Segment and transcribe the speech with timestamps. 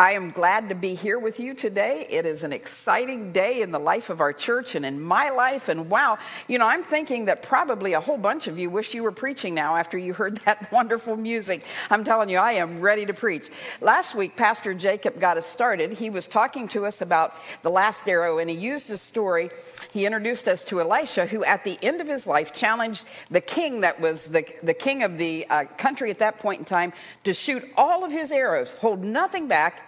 [0.00, 2.06] I am glad to be here with you today.
[2.08, 5.68] It is an exciting day in the life of our church and in my life.
[5.68, 6.16] And wow,
[6.48, 9.52] you know, I'm thinking that probably a whole bunch of you wish you were preaching
[9.52, 11.66] now after you heard that wonderful music.
[11.90, 13.50] I'm telling you, I am ready to preach.
[13.82, 15.92] Last week, Pastor Jacob got us started.
[15.92, 19.50] He was talking to us about the last arrow, and he used a story.
[19.92, 23.82] He introduced us to Elisha, who at the end of his life challenged the king
[23.82, 27.34] that was the, the king of the uh, country at that point in time to
[27.34, 29.82] shoot all of his arrows, hold nothing back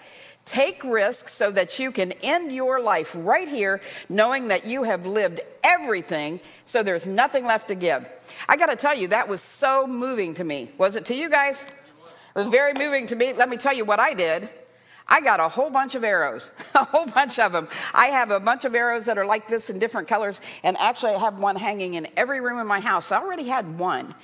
[0.45, 5.07] Take risks so that you can end your life right here, knowing that you have
[5.07, 8.07] lived everything, so there's nothing left to give.
[8.49, 10.71] I got to tell you, that was so moving to me.
[10.79, 11.63] Was it to you guys?
[11.63, 13.33] It was very moving to me.
[13.33, 14.49] Let me tell you what I did.
[15.07, 17.69] I got a whole bunch of arrows, a whole bunch of them.
[17.95, 21.13] I have a bunch of arrows that are like this in different colors, and actually,
[21.13, 23.13] I have one hanging in every room in my house.
[23.13, 24.15] I already had one.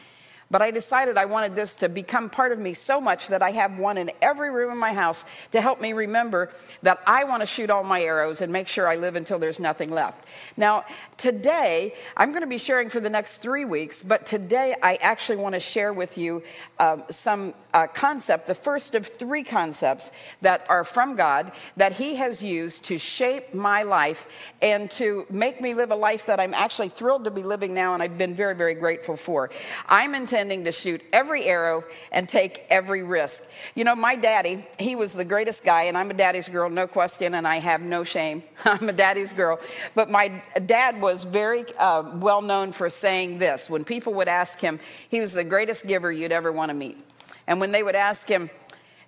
[0.50, 3.50] But I decided I wanted this to become part of me so much that I
[3.50, 6.50] have one in every room in my house to help me remember
[6.82, 9.60] that I want to shoot all my arrows and make sure I live until there's
[9.60, 10.26] nothing left.
[10.56, 10.86] Now,
[11.18, 15.36] today, I'm going to be sharing for the next three weeks, but today I actually
[15.36, 16.42] want to share with you
[16.78, 20.10] um, some uh, concept, the first of three concepts
[20.40, 24.26] that are from God that He has used to shape my life
[24.62, 27.92] and to make me live a life that I'm actually thrilled to be living now
[27.92, 29.50] and I've been very, very grateful for.
[29.86, 33.50] I'm intending intending to shoot every arrow and take every risk.
[33.74, 36.86] You know, my daddy, he was the greatest guy, and I'm a daddy's girl, no
[36.86, 38.44] question, and I have no shame.
[38.64, 39.58] I'm a daddy's girl.
[39.96, 43.68] But my dad was very uh, well known for saying this.
[43.68, 47.00] When people would ask him, he was the greatest giver you'd ever want to meet.
[47.48, 48.48] And when they would ask him,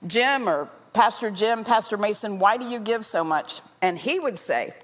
[0.05, 3.61] Jim or Pastor Jim, Pastor Mason, why do you give so much?
[3.81, 4.75] And he would say,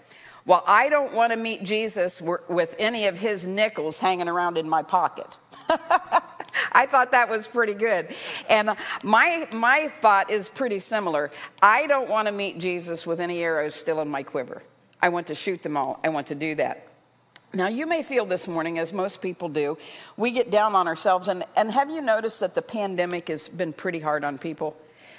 [0.44, 4.68] well, I don't want to meet Jesus with any of his nickels hanging around in
[4.68, 5.26] my pocket.
[6.76, 8.14] I thought that was pretty good.
[8.50, 11.32] And my, my thought is pretty similar.
[11.62, 14.62] I don't want to meet Jesus with any arrows still in my quiver.
[15.00, 15.98] I want to shoot them all.
[16.04, 16.86] I want to do that.
[17.54, 19.78] Now, you may feel this morning, as most people do,
[20.18, 21.28] we get down on ourselves.
[21.28, 24.76] And, and have you noticed that the pandemic has been pretty hard on people?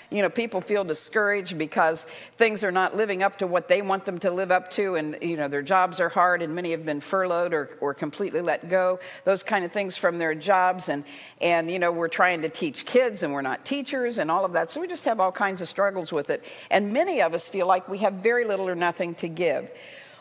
[0.09, 2.03] You know, people feel discouraged because
[2.37, 5.17] things are not living up to what they want them to live up to, and,
[5.21, 8.69] you know, their jobs are hard, and many have been furloughed or, or completely let
[8.69, 10.87] go, those kind of things from their jobs.
[10.87, 11.03] And,
[11.41, 14.53] and, you know, we're trying to teach kids, and we're not teachers, and all of
[14.53, 14.71] that.
[14.71, 16.45] So we just have all kinds of struggles with it.
[16.71, 19.69] And many of us feel like we have very little or nothing to give.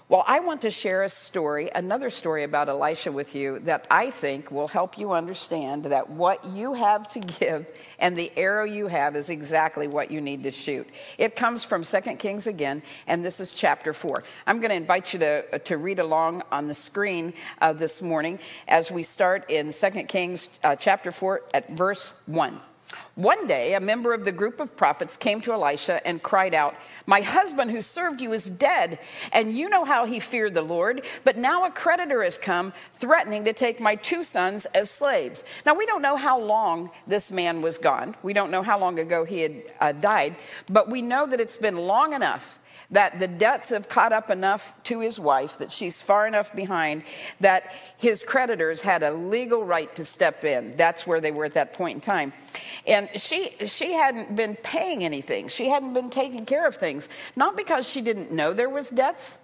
[0.09, 4.11] Well, I want to share a story, another story about Elisha with you that I
[4.11, 7.67] think will help you understand that what you have to give
[7.99, 10.87] and the arrow you have is exactly what you need to shoot.
[11.19, 14.23] It comes from 2 Kings again, and this is chapter 4.
[14.47, 18.39] I'm going to invite you to, to read along on the screen uh, this morning
[18.69, 22.61] as we start in 2 Kings uh, chapter 4 at verse 1.
[23.17, 26.75] One day, a member of the group of prophets came to Elisha and cried out,
[27.07, 28.99] My husband who served you is dead,
[29.33, 31.03] and you know how he feared the Lord.
[31.25, 35.45] But now a creditor has come, threatening to take my two sons as slaves.
[35.65, 38.15] Now, we don't know how long this man was gone.
[38.23, 40.37] We don't know how long ago he had uh, died,
[40.67, 42.59] but we know that it's been long enough
[42.91, 47.03] that the debts have caught up enough to his wife that she's far enough behind
[47.41, 50.77] that his creditors had a legal right to step in.
[50.77, 52.33] That's where they were at that point in time.
[52.87, 55.49] And she she hadn't been paying anything.
[55.49, 57.09] She hadn't been taking care of things.
[57.35, 59.39] Not because she didn't know there was debts,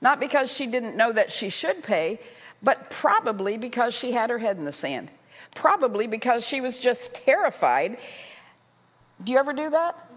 [0.00, 2.18] not because she didn't know that she should pay,
[2.62, 5.10] but probably because she had her head in the sand.
[5.54, 7.98] Probably because she was just terrified.
[9.22, 10.10] Do you ever do that?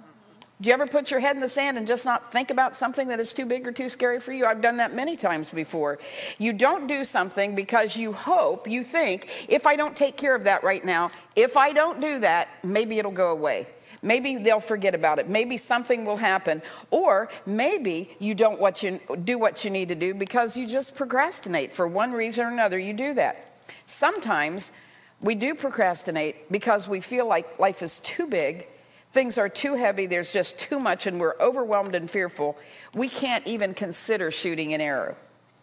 [0.61, 3.07] Do you ever put your head in the sand and just not think about something
[3.07, 4.45] that is too big or too scary for you?
[4.45, 5.99] I've done that many times before.
[6.37, 10.43] You don't do something because you hope, you think, if I don't take care of
[10.43, 13.67] that right now, if I don't do that, maybe it'll go away.
[14.01, 15.29] Maybe they'll forget about it.
[15.29, 16.61] Maybe something will happen.
[16.91, 20.93] Or maybe you don't what you, do what you need to do because you just
[20.93, 21.73] procrastinate.
[21.73, 23.61] For one reason or another, you do that.
[23.85, 24.73] Sometimes
[25.21, 28.67] we do procrastinate because we feel like life is too big
[29.11, 32.57] things are too heavy, there's just too much, and we're overwhelmed and fearful,
[32.93, 35.15] we can't even consider shooting an arrow.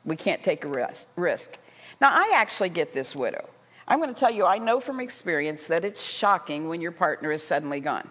[0.05, 0.69] We can't take a
[1.17, 1.59] risk.
[2.01, 3.49] Now, I actually get this widow.
[3.89, 7.31] I'm going to tell you, I know from experience that it's shocking when your partner
[7.31, 8.09] is suddenly gone.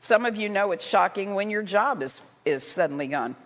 [0.00, 3.36] Some of you know it's shocking when your job is, is suddenly gone.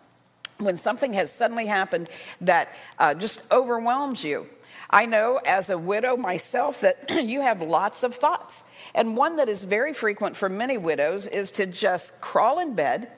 [0.63, 2.09] when something has suddenly happened
[2.41, 2.69] that
[2.99, 4.47] uh, just overwhelms you.
[4.93, 8.65] I know as a widow myself that you have lots of thoughts.
[8.95, 13.11] And one that is very frequent for many widows is to just crawl in bed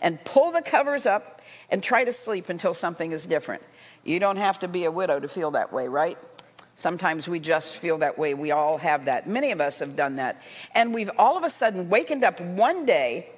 [0.00, 1.40] and pull the covers up
[1.70, 3.62] and try to sleep until something is different.
[4.02, 6.18] You don't have to be a widow to feel that way, right?
[6.74, 8.34] Sometimes we just feel that way.
[8.34, 9.28] We all have that.
[9.28, 10.42] Many of us have done that.
[10.74, 13.28] And we've all of a sudden wakened up one day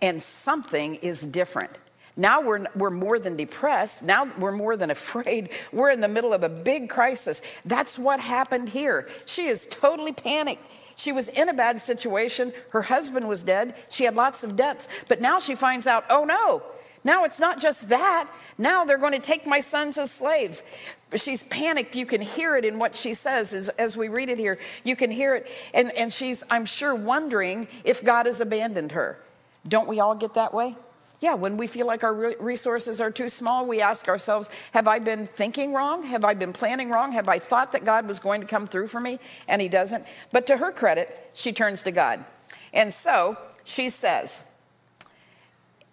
[0.00, 1.76] and something is different.
[2.20, 4.02] Now we're, we're more than depressed.
[4.02, 5.48] Now we're more than afraid.
[5.72, 7.40] We're in the middle of a big crisis.
[7.64, 9.08] That's what happened here.
[9.24, 10.62] She is totally panicked.
[10.96, 12.52] She was in a bad situation.
[12.70, 13.74] Her husband was dead.
[13.88, 14.86] She had lots of debts.
[15.08, 16.62] But now she finds out oh no,
[17.04, 18.30] now it's not just that.
[18.58, 20.62] Now they're going to take my sons as slaves.
[21.14, 21.96] She's panicked.
[21.96, 24.58] You can hear it in what she says as, as we read it here.
[24.84, 25.48] You can hear it.
[25.72, 29.18] And, and she's, I'm sure, wondering if God has abandoned her.
[29.66, 30.76] Don't we all get that way?
[31.20, 34.98] Yeah, when we feel like our resources are too small, we ask ourselves, Have I
[34.98, 36.02] been thinking wrong?
[36.04, 37.12] Have I been planning wrong?
[37.12, 39.18] Have I thought that God was going to come through for me?
[39.46, 40.04] And He doesn't.
[40.32, 42.24] But to her credit, she turns to God.
[42.72, 44.42] And so she says,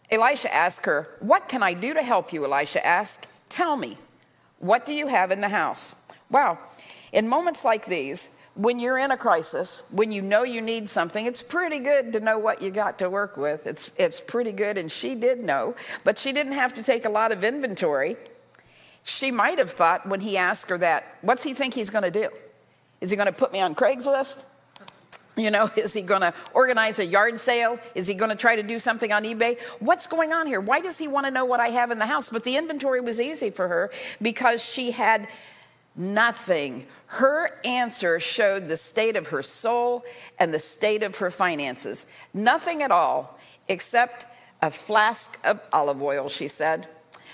[0.10, 2.46] Elisha asked her, What can I do to help you?
[2.46, 3.98] Elisha asked, Tell me,
[4.60, 5.94] what do you have in the house?
[6.30, 6.58] Wow.
[7.12, 11.26] In moments like these, when you're in a crisis, when you know you need something,
[11.26, 13.68] it's pretty good to know what you got to work with.
[13.68, 17.10] It's, it's pretty good, and she did know, but she didn't have to take a
[17.10, 18.18] lot of inventory.
[19.04, 22.12] She might have thought when he asked her that, what's he think he's going to
[22.12, 22.30] do?
[23.00, 24.42] Is he going to put me on Craigslist?
[25.36, 27.80] You know, is he going to organize a yard sale?
[27.94, 29.60] Is he going to try to do something on eBay?
[29.80, 30.60] What's going on here?
[30.60, 32.30] Why does he want to know what I have in the house?
[32.30, 35.28] But the inventory was easy for her because she had
[35.98, 36.86] Nothing.
[37.08, 40.06] Her answer showed the state of her soul
[40.38, 42.06] and the state of her finances.
[42.34, 44.28] Nothing at all except
[44.62, 46.88] a flask of olive oil, she said.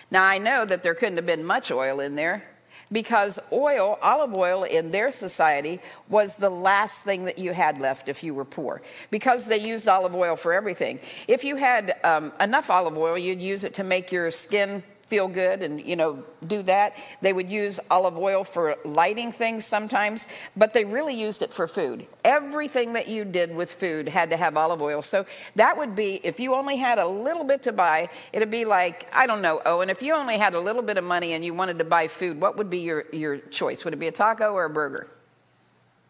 [0.10, 2.44] Now, I know that there couldn't have been much oil in there
[2.92, 8.08] because oil, olive oil in their society, was the last thing that you had left
[8.08, 11.00] if you were poor because they used olive oil for everything.
[11.28, 14.84] If you had um, enough olive oil, you'd use it to make your skin
[15.14, 19.64] feel good and you know do that they would use olive oil for lighting things
[19.64, 20.26] sometimes
[20.58, 24.36] but they really used it for food everything that you did with food had to
[24.36, 25.24] have olive oil so
[25.56, 29.08] that would be if you only had a little bit to buy it'd be like
[29.14, 31.46] i don't know oh and if you only had a little bit of money and
[31.46, 34.12] you wanted to buy food what would be your, your choice would it be a
[34.12, 35.06] taco or a burger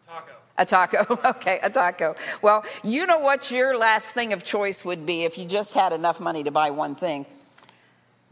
[0.02, 1.18] taco a taco.
[1.34, 2.14] Okay, a taco.
[2.42, 5.92] Well, you know what your last thing of choice would be if you just had
[5.92, 7.26] enough money to buy one thing.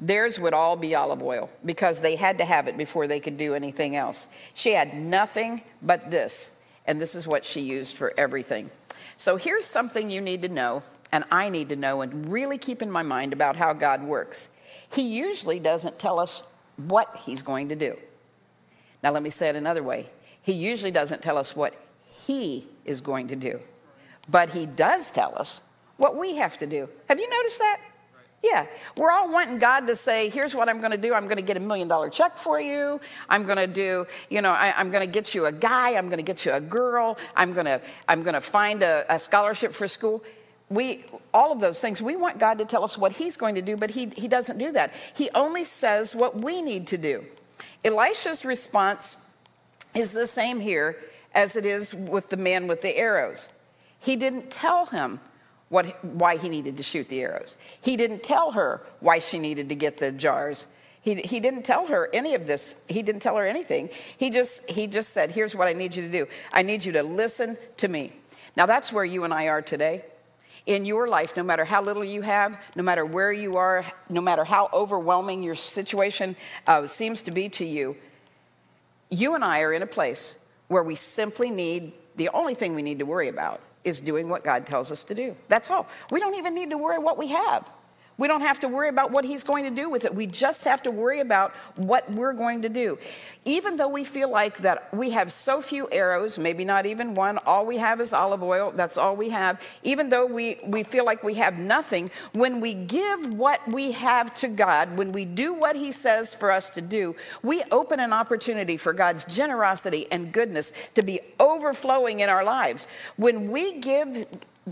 [0.02, 3.38] Theirs would all be olive oil because they had to have it before they could
[3.38, 4.26] do anything else.
[4.52, 6.50] She had nothing but this,
[6.86, 8.68] and this is what she used for everything.
[9.16, 10.82] So here's something you need to know,
[11.12, 14.48] and I need to know, and really keep in my mind about how God works.
[14.92, 16.42] He usually doesn't tell us
[16.76, 17.96] what He's going to do.
[19.04, 20.10] Now, let me say it another way
[20.42, 21.76] He usually doesn't tell us what
[22.26, 23.60] He is going to do,
[24.28, 25.60] but He does tell us
[25.96, 26.88] what we have to do.
[27.08, 27.80] Have you noticed that?
[28.42, 28.66] Yeah,
[28.96, 31.14] we're all wanting God to say, here's what I'm going to do.
[31.14, 33.00] I'm going to get a million dollar check for you.
[33.28, 35.94] I'm going to do, you know, I, am going to get you a guy.
[35.94, 37.18] I'm going to get you a girl.
[37.36, 40.24] I'm going to, I'm going to find a, a scholarship for school.
[40.70, 43.62] We, all of those things, we want God to tell us what He's going to
[43.62, 44.92] do, but He, he doesn't do that.
[45.14, 47.24] He only says what we need to do.
[47.84, 49.16] Elisha's response
[49.94, 50.96] is the same here
[51.32, 53.48] as it is with the man with the arrows.
[54.00, 55.20] He didn't tell him
[55.72, 57.56] what, why he needed to shoot the arrows.
[57.80, 60.66] He didn't tell her why she needed to get the jars.
[61.00, 62.76] He, he didn't tell her any of this.
[62.88, 63.88] He didn't tell her anything.
[64.18, 66.92] He just, he just said, Here's what I need you to do I need you
[66.92, 68.12] to listen to me.
[68.54, 70.04] Now, that's where you and I are today.
[70.66, 74.20] In your life, no matter how little you have, no matter where you are, no
[74.20, 76.36] matter how overwhelming your situation
[76.66, 77.96] uh, seems to be to you,
[79.08, 80.36] you and I are in a place
[80.68, 84.44] where we simply need the only thing we need to worry about is doing what
[84.44, 85.36] God tells us to do.
[85.48, 85.88] That's all.
[86.10, 87.68] We don't even need to worry what we have.
[88.18, 90.14] We don't have to worry about what he's going to do with it.
[90.14, 92.98] We just have to worry about what we're going to do.
[93.44, 97.38] Even though we feel like that we have so few arrows, maybe not even one,
[97.38, 99.60] all we have is olive oil, that's all we have.
[99.82, 104.34] Even though we, we feel like we have nothing, when we give what we have
[104.36, 108.12] to God, when we do what he says for us to do, we open an
[108.12, 112.86] opportunity for God's generosity and goodness to be overflowing in our lives.
[113.16, 114.26] When we give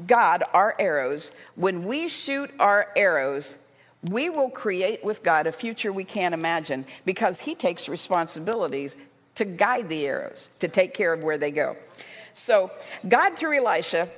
[0.06, 3.58] God our arrows, when we shoot our arrows,
[4.08, 8.96] we will create with God a future we can't imagine because He takes responsibilities
[9.34, 11.76] to guide the arrows, to take care of where they go.
[12.34, 12.70] So,
[13.08, 14.08] God, through Elisha,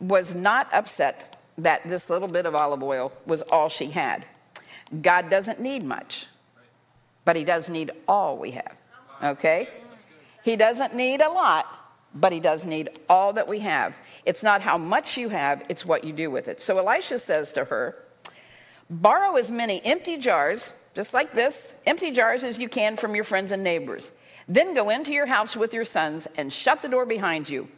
[0.00, 4.24] was not upset that this little bit of olive oil was all she had.
[5.02, 6.26] God doesn't need much,
[7.24, 8.76] but He does need all we have.
[9.22, 9.68] Okay?
[10.42, 11.66] He doesn't need a lot,
[12.20, 13.96] but He does need all that we have.
[14.24, 16.60] It's not how much you have, it's what you do with it.
[16.60, 17.96] So Elisha says to her,
[18.90, 23.24] Borrow as many empty jars, just like this, empty jars as you can from your
[23.24, 24.12] friends and neighbors.
[24.48, 27.68] Then go into your house with your sons and shut the door behind you.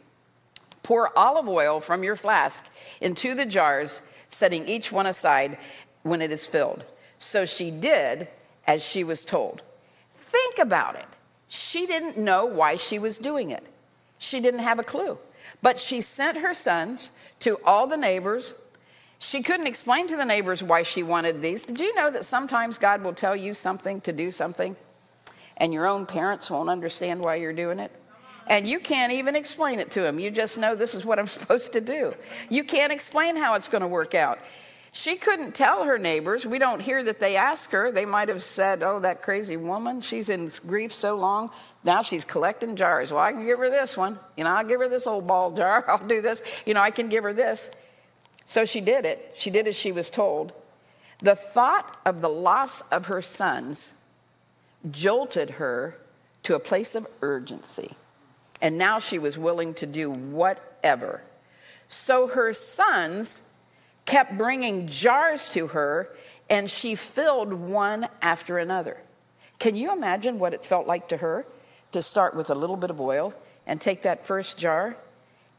[0.83, 2.67] Pour olive oil from your flask
[3.01, 5.57] into the jars, setting each one aside
[6.03, 6.83] when it is filled.
[7.17, 8.29] So she did
[8.65, 9.61] as she was told.
[10.15, 11.05] Think about it.
[11.49, 13.65] She didn't know why she was doing it,
[14.21, 15.17] she didn't have a clue.
[15.61, 18.57] But she sent her sons to all the neighbors
[19.23, 21.65] she couldn't explain to the neighbors why she wanted these.
[21.65, 24.75] Did you know that sometimes God will tell you something to do something
[25.57, 27.91] and your own parents won't understand why you're doing it?
[28.47, 30.17] And you can't even explain it to them.
[30.17, 32.15] You just know this is what I'm supposed to do.
[32.49, 34.39] You can't explain how it's going to work out.
[34.93, 36.45] She couldn't tell her neighbors.
[36.45, 37.91] We don't hear that they ask her.
[37.91, 41.49] They might have said, Oh, that crazy woman, she's in grief so long.
[41.83, 43.11] Now she's collecting jars.
[43.11, 44.19] Well, I can give her this one.
[44.35, 45.85] You know, I'll give her this old ball jar.
[45.89, 46.41] I'll do this.
[46.65, 47.71] You know, I can give her this.
[48.45, 49.33] So she did it.
[49.37, 50.51] She did as she was told.
[51.19, 53.93] The thought of the loss of her sons
[54.89, 55.97] jolted her
[56.43, 57.91] to a place of urgency.
[58.61, 61.21] And now she was willing to do whatever.
[61.87, 63.50] So her sons
[64.05, 66.09] kept bringing jars to her,
[66.49, 68.97] and she filled one after another.
[69.59, 71.45] Can you imagine what it felt like to her
[71.91, 73.33] to start with a little bit of oil
[73.67, 74.97] and take that first jar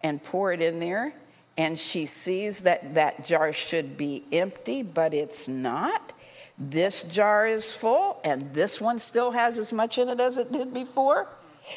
[0.03, 1.15] and pour it in there
[1.57, 6.13] and she sees that that jar should be empty, but it's not.
[6.59, 10.53] This jar is full, and this one still has as much in it as it
[10.53, 11.29] did before.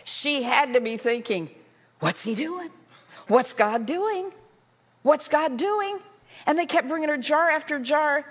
[0.04, 1.50] She had to be thinking,
[2.00, 2.70] What's he doing?
[3.28, 4.32] What's God doing?
[5.02, 6.00] What's God doing?
[6.46, 8.26] And they kept bringing her jar after jar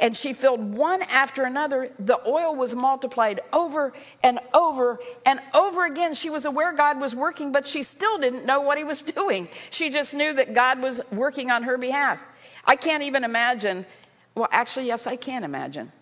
[0.00, 1.90] and she filled one after another.
[1.98, 3.92] The oil was multiplied over
[4.22, 6.14] and over and over again.
[6.14, 9.48] She was aware God was working, but she still didn't know what he was doing.
[9.70, 12.22] She just knew that God was working on her behalf.
[12.64, 13.86] I can't even imagine.
[14.34, 15.92] Well, actually, yes, I can imagine.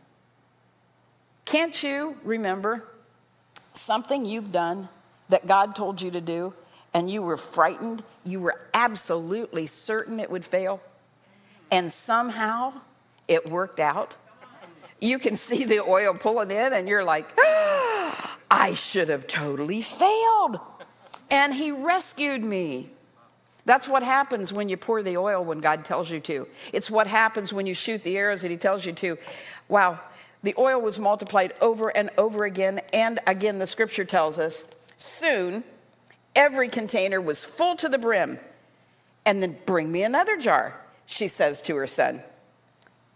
[1.44, 2.84] Can't you remember
[3.74, 4.88] something you've done
[5.28, 6.54] that God told you to do
[6.94, 8.02] and you were frightened?
[8.24, 10.80] You were absolutely certain it would fail?
[11.72, 12.74] And somehow,
[13.26, 14.14] it worked out.
[15.00, 19.82] You can see the oil pulling in, and you're like, ah, I should have totally
[19.82, 20.60] failed.
[21.30, 22.90] And he rescued me.
[23.64, 26.48] That's what happens when you pour the oil when God tells you to.
[26.72, 29.18] It's what happens when you shoot the arrows that He tells you to.
[29.68, 30.00] Wow,
[30.42, 32.80] the oil was multiplied over and over again.
[32.92, 34.64] And again, the scripture tells us
[34.96, 35.62] soon
[36.34, 38.40] every container was full to the brim.
[39.24, 42.22] And then bring me another jar, she says to her son.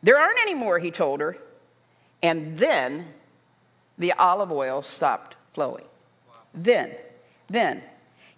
[0.03, 1.37] There aren't any more, he told her.
[2.23, 3.07] And then
[3.99, 5.85] the olive oil stopped flowing.
[6.55, 6.93] Then,
[7.49, 7.83] then.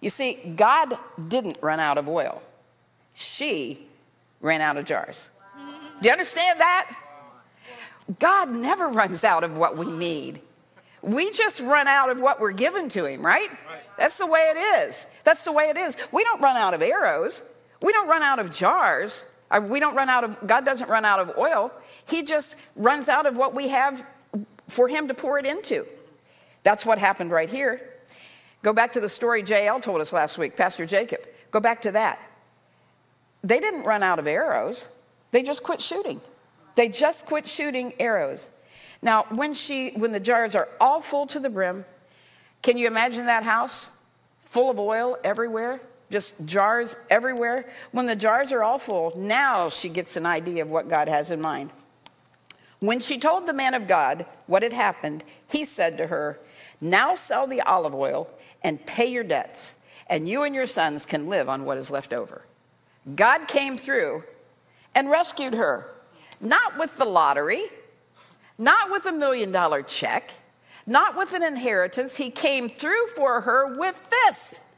[0.01, 2.41] You see, God didn't run out of oil,
[3.13, 3.87] she
[4.41, 5.29] ran out of jars.
[6.01, 7.05] Do you understand that?
[8.17, 10.41] God never runs out of what we need.
[11.01, 13.49] We just run out of what we're given to Him, right?
[13.49, 13.81] right?
[13.97, 15.05] That's the way it is.
[15.23, 15.95] That's the way it is.
[16.11, 17.41] We don't run out of arrows,
[17.81, 19.25] we don't run out of jars.
[19.57, 21.71] We don't run out of, God doesn't run out of oil.
[22.05, 24.05] He just runs out of what we have
[24.67, 25.85] for Him to pour it into.
[26.63, 27.81] That's what happened right here.
[28.61, 31.21] Go back to the story JL told us last week, Pastor Jacob.
[31.51, 32.19] Go back to that.
[33.43, 34.89] They didn't run out of arrows,
[35.31, 36.21] they just quit shooting.
[36.75, 38.51] They just quit shooting arrows.
[39.01, 41.85] Now, when she when the jars are all full to the brim,
[42.61, 43.91] can you imagine that house
[44.45, 45.81] full of oil everywhere?
[46.11, 47.69] Just jars everywhere.
[47.91, 51.31] When the jars are all full, now she gets an idea of what God has
[51.31, 51.69] in mind.
[52.79, 56.39] When she told the man of God what had happened, he said to her,
[56.79, 58.29] Now sell the olive oil
[58.63, 62.13] and pay your debts, and you and your sons can live on what is left
[62.13, 62.43] over.
[63.15, 64.23] God came through
[64.95, 65.91] and rescued her,
[66.39, 67.65] not with the lottery,
[68.57, 70.33] not with a million dollar check,
[70.85, 72.15] not with an inheritance.
[72.15, 74.68] He came through for her with this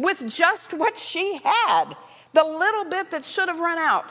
[0.00, 1.94] with just what she had,
[2.32, 4.06] the little bit that should have run out.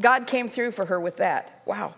[0.00, 1.62] God came through for her with that.
[1.64, 1.94] Wow.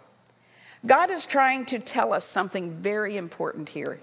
[0.84, 3.98] God is trying to tell us something very important here.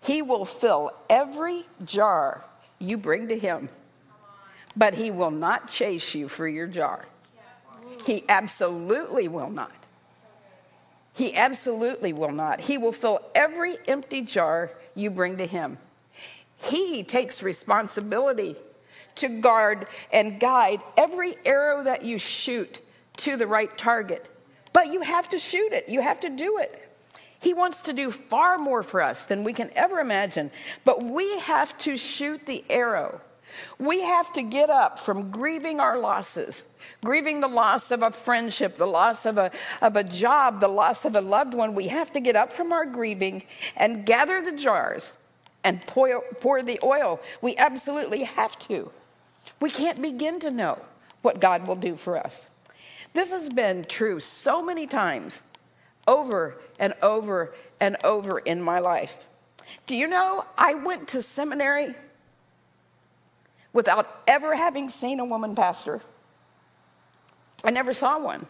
[0.00, 2.44] He will fill every jar
[2.78, 3.68] you bring to Him,
[4.76, 7.06] but He will not chase you for your jar.
[8.04, 9.72] He absolutely will not.
[11.14, 12.60] He absolutely will not.
[12.60, 15.78] He will fill every empty jar you bring to Him.
[16.58, 18.56] He takes responsibility
[19.16, 22.80] to guard and guide every arrow that you shoot
[23.18, 24.28] to the right target.
[24.72, 26.84] But you have to shoot it, you have to do it.
[27.40, 30.50] He wants to do far more for us than we can ever imagine,
[30.84, 33.20] but we have to shoot the arrow.
[33.78, 36.64] We have to get up from grieving our losses,
[37.04, 39.50] grieving the loss of a friendship, the loss of a,
[39.80, 41.74] of a job, the loss of a loved one.
[41.74, 43.44] We have to get up from our grieving
[43.76, 45.12] and gather the jars
[45.68, 47.20] and pour, pour the oil.
[47.42, 48.90] We absolutely have to.
[49.60, 50.80] We can't begin to know
[51.20, 52.48] what God will do for us.
[53.12, 55.42] This has been true so many times
[56.06, 59.26] over and over and over in my life.
[59.86, 61.94] Do you know I went to seminary
[63.74, 66.00] without ever having seen a woman pastor?
[67.62, 68.46] I never saw one.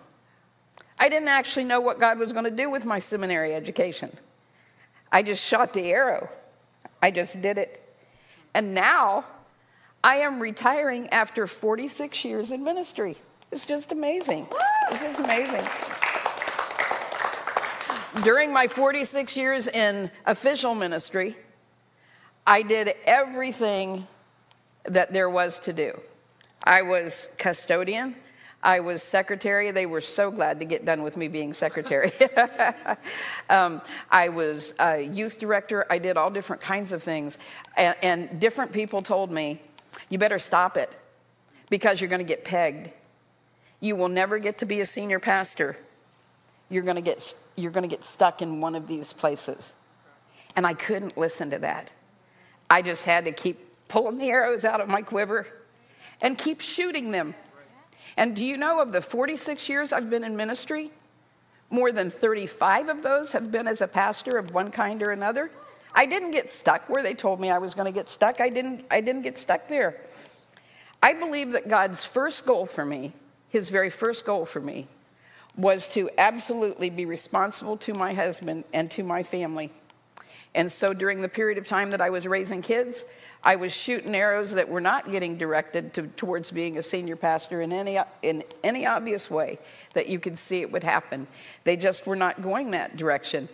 [1.00, 4.16] I didn't actually know what God was going to do with my seminary education.
[5.10, 6.28] I just shot the arrow.
[7.02, 7.82] I just did it.
[8.54, 9.24] And now
[10.02, 13.16] I am retiring after 46 years in ministry.
[13.50, 14.46] It's just amazing.
[14.90, 15.66] It's just amazing.
[18.24, 21.36] During my 46 years in official ministry,
[22.46, 24.06] I did everything
[24.84, 25.98] that there was to do.
[26.64, 28.16] I was custodian.
[28.62, 29.70] I was secretary.
[29.70, 32.10] They were so glad to get done with me being secretary.
[33.50, 35.86] um, I was youth director.
[35.88, 37.38] I did all different kinds of things.
[37.76, 39.60] And, and different people told me,
[40.08, 40.90] you better stop it
[41.70, 42.90] because you're going to get pegged.
[43.80, 45.76] You will never get to be a senior pastor.
[46.68, 49.72] You're going to get, you're going to get stuck in one of these places.
[50.56, 51.90] And I couldn't listen to that.
[52.68, 55.46] I just had to keep pulling the arrows out of my quiver
[56.20, 57.34] and keep shooting them.
[58.16, 60.90] And do you know of the 46 years I've been in ministry,
[61.70, 65.50] more than 35 of those have been as a pastor of one kind or another?
[65.94, 68.40] I didn't get stuck where they told me I was going to get stuck.
[68.40, 70.00] I didn't, I didn't get stuck there.
[71.02, 73.12] I believe that God's first goal for me,
[73.48, 74.88] his very first goal for me,
[75.56, 79.72] was to absolutely be responsible to my husband and to my family.
[80.58, 83.04] And so during the period of time that I was raising kids,
[83.44, 87.62] I was shooting arrows that were not getting directed to, towards being a senior pastor
[87.62, 89.60] in any, in any obvious way
[89.94, 91.28] that you could see it would happen.
[91.62, 93.48] They just were not going that direction.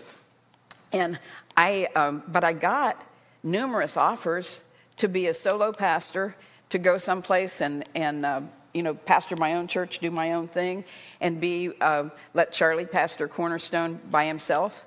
[0.95, 1.19] And
[1.59, 3.05] I, um, but I got
[3.43, 4.63] numerous offers
[4.97, 6.35] to be a solo pastor,
[6.71, 8.41] to go someplace and, and uh,
[8.73, 10.85] you know, pastor my own church, do my own thing,
[11.21, 14.87] and be, uh, let Charlie pastor Cornerstone by himself.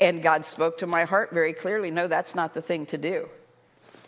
[0.00, 3.28] And God spoke to my heart very clearly no, that's not the thing to do.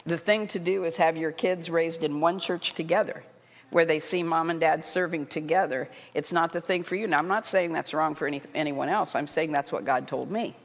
[0.04, 3.24] The thing to do is have your kids raised in one church together
[3.70, 5.88] where they see mom and dad serving together.
[6.14, 7.06] It's not the thing for you.
[7.06, 9.14] Now, I'm not saying that's wrong for any, anyone else.
[9.14, 10.56] I'm saying that's what God told me.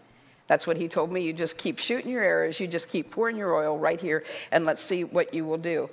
[0.48, 1.22] That's what he told me.
[1.24, 4.66] You just keep shooting your arrows, you just keep pouring your oil right here, and
[4.66, 5.90] let's see what you will do.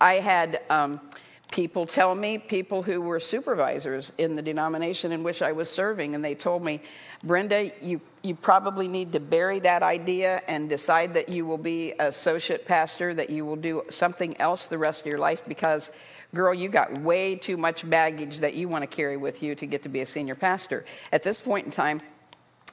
[0.00, 1.00] I had um,
[1.50, 6.14] people tell me, people who were supervisors in the denomination in which I was serving,
[6.14, 6.80] and they told me,
[7.22, 11.94] Brenda, you, you probably need to bury that idea and decide that you will be
[11.98, 15.90] associate pastor, that you will do something else the rest of your life because,
[16.34, 19.66] girl, you got way too much baggage that you want to carry with you to
[19.66, 20.84] get to be a senior pastor.
[21.12, 22.00] At this point in time,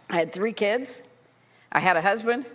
[0.10, 1.01] I had three kids,
[1.71, 2.45] I had a husband,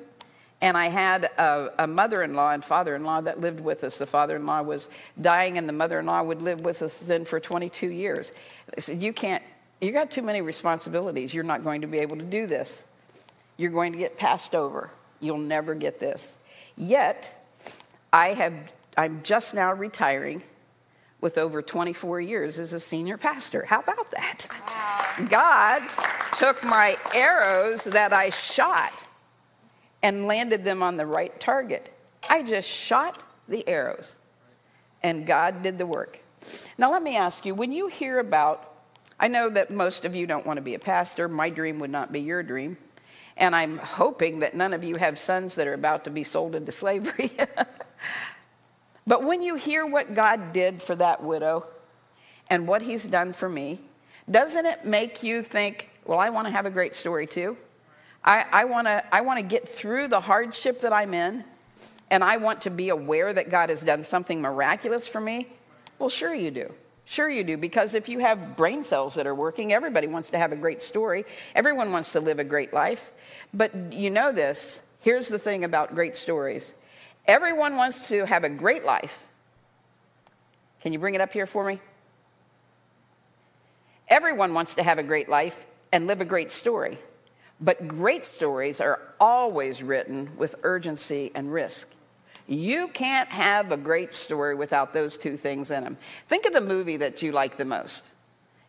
[0.63, 3.83] and I had a, a mother in law and father in law that lived with
[3.85, 3.99] us.
[3.99, 4.89] The father in law was
[5.21, 8.33] dying, and the mother in law would live with us then for 22 years.
[8.77, 9.43] I said, You can't,
[9.83, 11.35] you got too many responsibilities.
[11.35, 12.85] You're not going to be able to do this.
[13.57, 14.91] You're going to get passed over.
[15.21, 16.35] You'll never get this.
[16.77, 17.35] Yet,
[18.13, 18.55] I have,
[18.97, 20.43] I'm just now retiring
[21.21, 23.65] with over 24 years as a senior pastor.
[23.65, 24.47] How about that?
[24.51, 25.25] Wow.
[25.27, 25.83] God
[26.37, 28.93] took my arrows that I shot
[30.03, 31.93] and landed them on the right target.
[32.29, 34.19] I just shot the arrows,
[35.03, 36.21] and God did the work.
[36.77, 38.72] Now, let me ask you when you hear about,
[39.19, 41.29] I know that most of you don't want to be a pastor.
[41.29, 42.77] My dream would not be your dream.
[43.37, 46.55] And I'm hoping that none of you have sons that are about to be sold
[46.55, 47.31] into slavery.
[49.07, 51.67] but when you hear what God did for that widow
[52.51, 53.81] and what he's done for me,
[54.31, 57.57] doesn't it make you think, well, I want to have a great story too?
[58.25, 61.45] I, I want to I wanna get through the hardship that I'm in,
[62.11, 65.49] and I want to be aware that God has done something miraculous for me.
[65.99, 66.73] Well, sure you do.
[67.13, 70.39] Sure, you do, because if you have brain cells that are working, everybody wants to
[70.39, 71.27] have a great story.
[71.55, 73.13] Everyone wants to live a great life.
[73.53, 76.73] But you know this here's the thing about great stories
[77.27, 79.27] everyone wants to have a great life.
[80.81, 81.83] Can you bring it up here for me?
[84.09, 86.99] Everyone wants to have a great life and live a great story.
[87.61, 91.89] But great stories are always written with urgency and risk.
[92.47, 95.97] You can't have a great story without those two things in them.
[96.29, 98.11] Think of the movie that you like the most.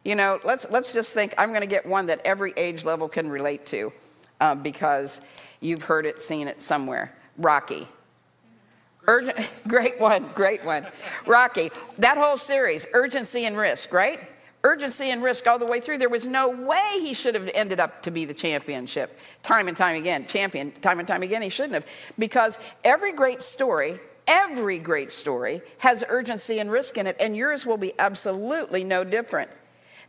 [0.03, 3.07] You know, let's, let's just think I'm going to get one that every age level
[3.07, 3.93] can relate to
[4.41, 5.21] uh, because
[5.62, 7.13] you've heard it, seen it somewhere.
[7.38, 7.88] Rocky.
[9.07, 10.86] Urgent, great one, great one.
[11.25, 11.71] Rocky.
[11.97, 14.19] That whole series, urgency and risk, right?
[14.65, 15.97] Urgency and risk all the way through.
[15.97, 19.19] There was no way he should have ended up to be the championship.
[19.41, 21.86] Time and time again, champion, time and time again, he shouldn't have.
[22.17, 27.65] Because every great story, every great story has urgency and risk in it, and yours
[27.65, 29.49] will be absolutely no different.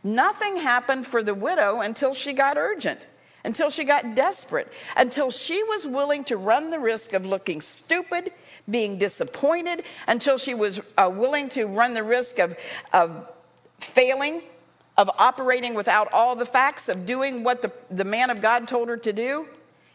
[0.05, 3.05] Nothing happened for the widow until she got urgent
[3.43, 8.31] until she got desperate, until she was willing to run the risk of looking stupid,
[8.67, 12.57] being disappointed, until she was uh, willing to run the risk of,
[12.91, 13.29] of
[13.79, 14.41] failing,
[14.97, 18.87] of operating without all the facts, of doing what the, the man of God told
[18.89, 19.47] her to do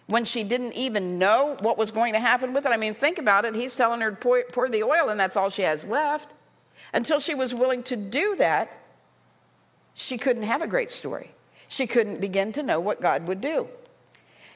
[0.06, 2.70] when she didn't even know what was going to happen with it.
[2.70, 3.54] I mean, think about it.
[3.54, 6.30] He's telling her to pour, pour the oil, and that's all she has left.
[6.92, 8.76] Until she was willing to do that,
[9.94, 11.30] she couldn't have a great story
[11.70, 13.68] she couldn't begin to know what God would do.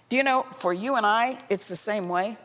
[0.09, 2.37] Do you know, for you and I, it's the same way.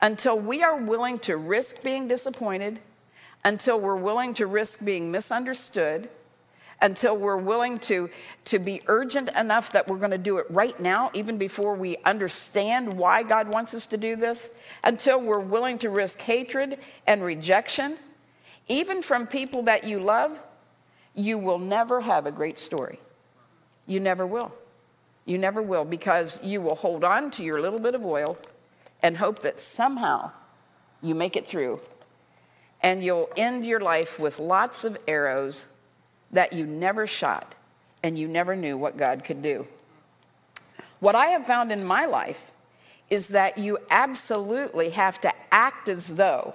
[0.00, 2.80] Until we are willing to risk being disappointed,
[3.44, 6.08] until we're willing to risk being misunderstood,
[6.80, 8.08] until we're willing to,
[8.44, 11.96] to be urgent enough that we're going to do it right now, even before we
[12.04, 14.50] understand why God wants us to do this,
[14.84, 17.96] until we're willing to risk hatred and rejection,
[18.68, 20.40] even from people that you love,
[21.14, 23.00] you will never have a great story.
[23.86, 24.52] You never will.
[25.24, 28.38] You never will because you will hold on to your little bit of oil
[29.02, 30.30] and hope that somehow
[31.02, 31.80] you make it through.
[32.82, 35.66] And you'll end your life with lots of arrows
[36.30, 37.54] that you never shot
[38.02, 39.66] and you never knew what God could do.
[41.00, 42.52] What I have found in my life
[43.10, 46.54] is that you absolutely have to act as though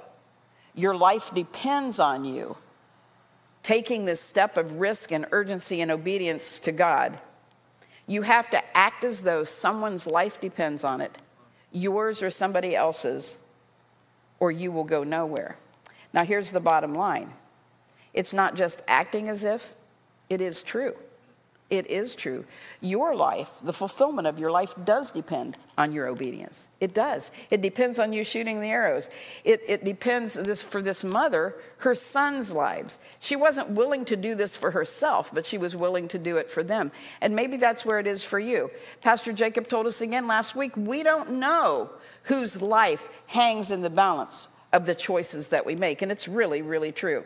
[0.75, 2.57] your life depends on you
[3.63, 7.19] taking this step of risk and urgency and obedience to God,
[8.05, 11.17] you have to act as though someone's life depends on it,
[11.71, 13.37] yours or somebody else's,
[14.39, 15.55] or you will go nowhere.
[16.13, 17.33] Now, here's the bottom line
[18.13, 19.73] it's not just acting as if,
[20.29, 20.93] it is true.
[21.69, 22.45] It is true.
[22.81, 26.67] Your life, the fulfillment of your life, does depend on your obedience.
[26.79, 27.31] It does.
[27.49, 29.09] It depends on you shooting the arrows.
[29.43, 32.99] It, it depends this, for this mother, her son's lives.
[33.19, 36.47] She wasn't willing to do this for herself, but she was willing to do it
[36.47, 36.91] for them.
[37.21, 38.69] And maybe that's where it is for you.
[39.01, 41.89] Pastor Jacob told us again last week we don't know
[42.23, 46.01] whose life hangs in the balance of the choices that we make.
[46.01, 47.23] And it's really, really true.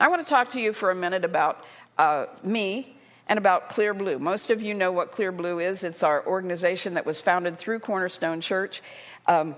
[0.00, 1.66] I want to talk to you for a minute about
[1.98, 4.18] uh, me and about Clear Blue.
[4.18, 5.84] Most of you know what Clear Blue is.
[5.84, 8.80] It's our organization that was founded through Cornerstone Church.
[9.26, 9.56] Um,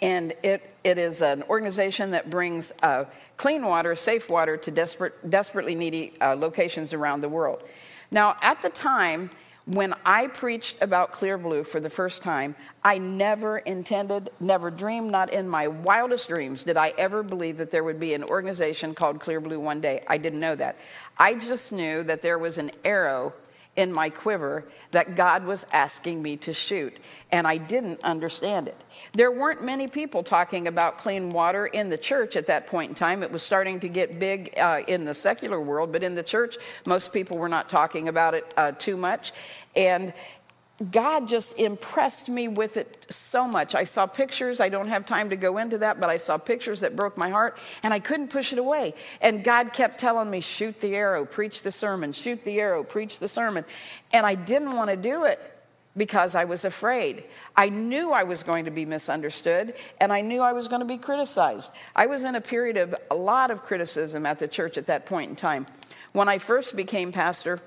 [0.00, 3.04] and it, it is an organization that brings uh,
[3.36, 7.64] clean water, safe water to desperate, desperately needy uh, locations around the world.
[8.10, 9.30] Now, at the time,
[9.68, 15.10] when I preached about Clear Blue for the first time, I never intended, never dreamed,
[15.10, 18.94] not in my wildest dreams did I ever believe that there would be an organization
[18.94, 20.02] called Clear Blue one day.
[20.06, 20.76] I didn't know that.
[21.18, 23.34] I just knew that there was an arrow
[23.76, 26.96] in my quiver that God was asking me to shoot,
[27.30, 28.84] and I didn't understand it.
[29.12, 32.94] There weren't many people talking about clean water in the church at that point in
[32.94, 33.22] time.
[33.22, 36.56] It was starting to get big uh, in the secular world, but in the church,
[36.86, 39.32] most people were not talking about it uh, too much.
[39.76, 40.12] And
[40.90, 43.74] God just impressed me with it so much.
[43.74, 46.80] I saw pictures, I don't have time to go into that, but I saw pictures
[46.80, 48.94] that broke my heart and I couldn't push it away.
[49.20, 53.18] And God kept telling me, shoot the arrow, preach the sermon, shoot the arrow, preach
[53.18, 53.64] the sermon.
[54.12, 55.40] And I didn't want to do it
[55.96, 57.24] because I was afraid.
[57.56, 60.86] I knew I was going to be misunderstood and I knew I was going to
[60.86, 61.72] be criticized.
[61.96, 65.06] I was in a period of a lot of criticism at the church at that
[65.06, 65.66] point in time.
[66.12, 67.60] When I first became pastor,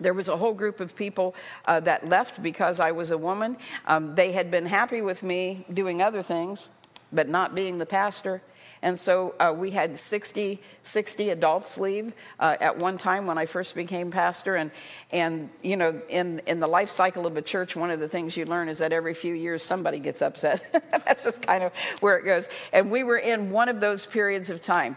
[0.00, 1.34] there was a whole group of people
[1.66, 3.56] uh, that left because I was a woman.
[3.86, 6.70] Um, they had been happy with me doing other things,
[7.12, 8.42] but not being the pastor.
[8.82, 13.46] And so uh, we had 60, 60 adults leave uh, at one time when I
[13.46, 14.56] first became pastor.
[14.56, 14.70] And,
[15.10, 18.36] and you know, in, in the life cycle of a church, one of the things
[18.36, 20.64] you learn is that every few years somebody gets upset.
[20.90, 22.48] That's just kind of where it goes.
[22.72, 24.96] And we were in one of those periods of time.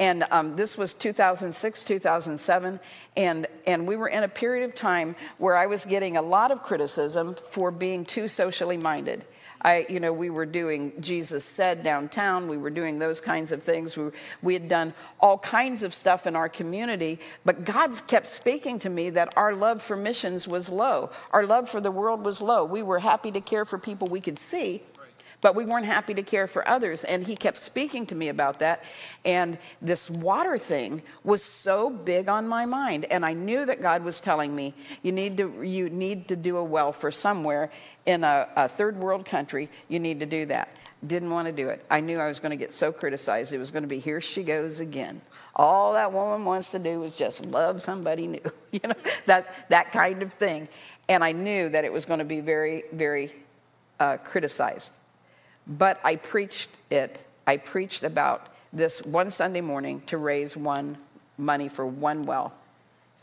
[0.00, 2.80] And um, this was 2006, 2007.
[3.18, 6.50] And, and we were in a period of time where I was getting a lot
[6.50, 9.26] of criticism for being too socially minded.
[9.62, 12.48] I, you know, we were doing Jesus Said downtown.
[12.48, 13.94] We were doing those kinds of things.
[13.94, 14.10] We,
[14.40, 18.88] we had done all kinds of stuff in our community, but God kept speaking to
[18.88, 21.10] me that our love for missions was low.
[21.32, 22.64] Our love for the world was low.
[22.64, 24.82] We were happy to care for people we could see,
[25.40, 27.04] but we weren't happy to care for others.
[27.04, 28.84] And he kept speaking to me about that.
[29.24, 33.06] And this water thing was so big on my mind.
[33.06, 36.56] And I knew that God was telling me, you need to, you need to do
[36.56, 37.70] a well for somewhere
[38.06, 39.70] in a, a third world country.
[39.88, 40.78] You need to do that.
[41.06, 41.84] Didn't want to do it.
[41.90, 43.54] I knew I was going to get so criticized.
[43.54, 45.22] It was going to be, here she goes again.
[45.56, 49.92] All that woman wants to do is just love somebody new, you know, that, that
[49.92, 50.68] kind of thing.
[51.08, 53.34] And I knew that it was going to be very, very
[53.98, 54.92] uh, criticized.
[55.70, 57.24] But I preached it.
[57.46, 60.98] I preached about this one Sunday morning to raise one
[61.38, 62.52] money for one well,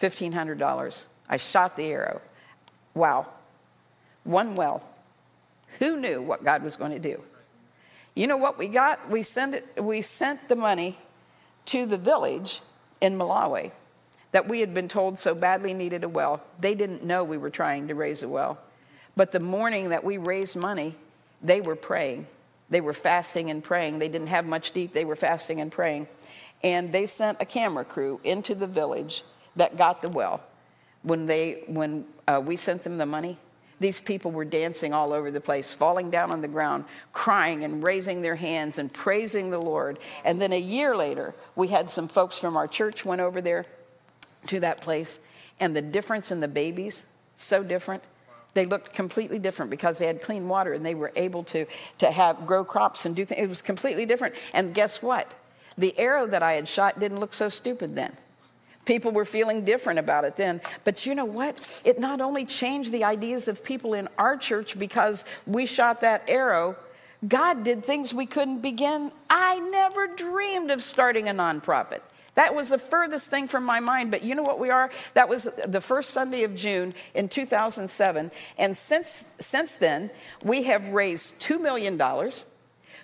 [0.01, 1.05] $1,500.
[1.29, 2.21] I shot the arrow.
[2.93, 3.27] Wow.
[4.23, 4.87] One well.
[5.79, 7.21] Who knew what God was going to do?
[8.15, 9.09] You know what we got?
[9.09, 10.97] We sent, it, we sent the money
[11.65, 12.61] to the village
[13.01, 13.71] in Malawi
[14.31, 16.41] that we had been told so badly needed a well.
[16.59, 18.57] They didn't know we were trying to raise a well.
[19.15, 20.95] But the morning that we raised money,
[21.41, 22.27] they were praying.
[22.69, 23.99] They were fasting and praying.
[23.99, 26.07] They didn't have much to eat, they were fasting and praying.
[26.63, 29.23] And they sent a camera crew into the village
[29.55, 30.41] that got the well.
[31.03, 33.37] When, they, when uh, we sent them the money,
[33.79, 37.83] these people were dancing all over the place, falling down on the ground, crying and
[37.83, 39.99] raising their hands and praising the Lord.
[40.25, 43.65] And then a year later, we had some folks from our church went over there
[44.47, 45.19] to that place,
[45.59, 48.03] and the difference in the babies, so different
[48.57, 51.67] they looked completely different because they had clean water and they were able to,
[51.99, 53.39] to have grow crops and do things.
[53.39, 54.33] It was completely different.
[54.51, 55.31] And guess what?
[55.77, 58.17] The arrow that I had shot didn't look so stupid then.
[58.85, 60.61] People were feeling different about it then.
[60.85, 61.81] But you know what?
[61.85, 66.27] It not only changed the ideas of people in our church because we shot that
[66.27, 66.77] arrow,
[67.27, 69.11] God did things we couldn't begin.
[69.29, 72.01] I never dreamed of starting a nonprofit.
[72.37, 74.11] That was the furthest thing from my mind.
[74.11, 74.91] But you know what we are?
[75.15, 78.31] That was the first Sunday of June in 2007.
[78.59, 80.11] And since, since then,
[80.43, 81.99] we have raised $2 million.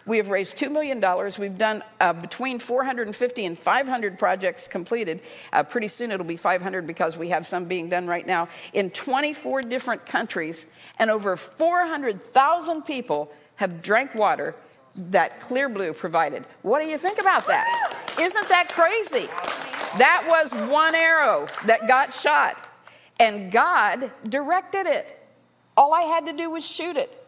[0.05, 1.03] We have raised $2 million.
[1.39, 5.21] We've done uh, between 450 and 500 projects completed.
[5.51, 8.91] Uh, pretty soon it'll be 500 because we have some being done right now in
[8.91, 10.67] 24 different countries.
[10.99, 14.53] And over 400,000 people have drank water
[14.95, 16.45] that Clear Blue provided.
[16.61, 17.95] What do you think about that?
[18.19, 19.27] Isn't that crazy?
[19.97, 22.67] That was one arrow that got shot,
[23.19, 25.19] and God directed it.
[25.75, 27.25] All I had to do was shoot it.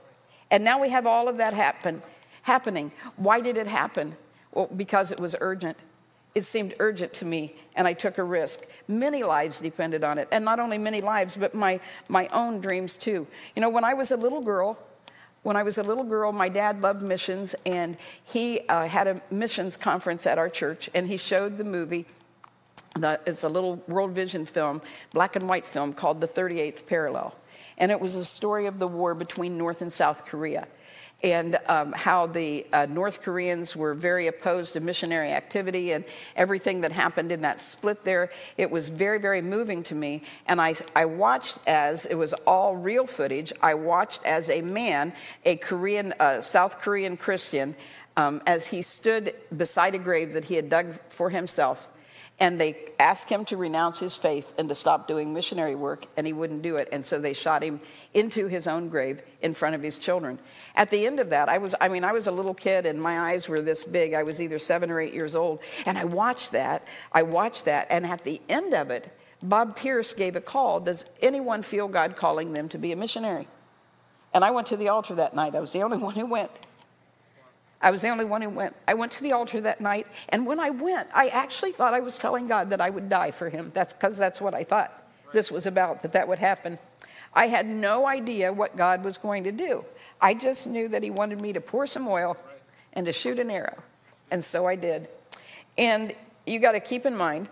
[0.51, 2.01] And now we have all of that happen,
[2.43, 2.91] happening.
[3.15, 4.15] Why did it happen?
[4.51, 5.77] Well, because it was urgent.
[6.35, 8.65] It seemed urgent to me, and I took a risk.
[8.87, 12.97] Many lives depended on it, and not only many lives, but my, my own dreams
[12.97, 13.25] too.
[13.55, 14.77] You know, when I was a little girl,
[15.45, 19.21] when I was a little girl, my dad loved missions, and he uh, had a
[19.29, 22.07] missions conference at our church, and he showed the movie.
[22.95, 24.81] The, it's a little World Vision film,
[25.11, 27.35] black and white film called The 38th Parallel.
[27.77, 30.67] And it was a story of the war between North and South Korea
[31.25, 36.81] and um, how the uh, North Koreans were very opposed to missionary activity and everything
[36.81, 38.29] that happened in that split there.
[38.57, 40.21] It was very, very moving to me.
[40.45, 45.13] And I, I watched as it was all real footage, I watched as a man,
[45.45, 47.75] a Korean, uh, South Korean Christian,
[48.15, 51.89] um, as he stood beside a grave that he had dug for himself
[52.39, 56.27] and they asked him to renounce his faith and to stop doing missionary work, and
[56.27, 56.89] he wouldn't do it.
[56.91, 57.79] And so they shot him
[58.13, 60.39] into his own grave in front of his children.
[60.75, 63.01] At the end of that, I was, I mean, I was a little kid and
[63.01, 64.13] my eyes were this big.
[64.13, 65.59] I was either seven or eight years old.
[65.85, 66.85] And I watched that.
[67.13, 67.87] I watched that.
[67.89, 69.09] And at the end of it,
[69.41, 73.47] Bob Pierce gave a call Does anyone feel God calling them to be a missionary?
[74.33, 75.55] And I went to the altar that night.
[75.55, 76.51] I was the only one who went.
[77.81, 78.75] I was the only one who went.
[78.87, 81.99] I went to the altar that night, and when I went, I actually thought I
[81.99, 83.71] was telling God that I would die for him.
[83.73, 84.91] That's because that's what I thought
[85.25, 85.33] right.
[85.33, 86.79] this was about, that that would happen.
[87.33, 89.83] I had no idea what God was going to do.
[90.21, 92.61] I just knew that he wanted me to pour some oil right.
[92.93, 93.77] and to shoot an arrow.
[94.31, 95.09] And so I did.
[95.77, 97.49] And you got to keep in mind,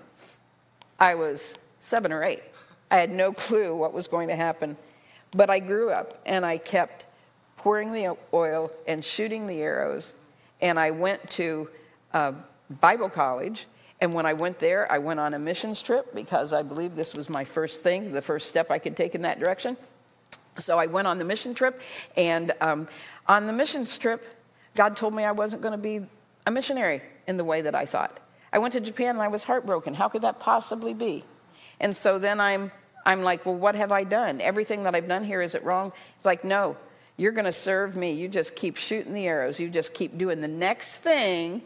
[0.99, 2.43] I was seven or eight.
[2.89, 4.77] I had no clue what was going to happen.
[5.31, 7.05] But I grew up and I kept
[7.63, 10.13] pouring the oil and shooting the arrows.
[10.60, 11.69] And I went to
[12.13, 12.34] uh,
[12.69, 13.67] Bible college.
[14.02, 17.13] And when I went there, I went on a missions trip because I believe this
[17.13, 19.78] was my first thing, the first step I could take in that direction.
[20.58, 21.80] So I went on the mission trip.
[22.17, 22.89] And um,
[23.28, 24.21] on the missions trip,
[24.76, 26.06] God told me I wasn't going to be
[26.45, 28.19] a missionary in the way that I thought.
[28.52, 29.93] I went to Japan and I was heartbroken.
[29.93, 31.23] How could that possibly be?
[31.80, 32.73] And so then I'm,
[33.06, 34.41] I'm like, well, what have I done?
[34.41, 35.93] Everything that I've done here, is it wrong?
[36.17, 36.76] It's like, no,
[37.17, 38.12] you're going to serve me.
[38.12, 39.60] You just keep shooting the arrows.
[39.60, 41.62] You just keep doing the next thing.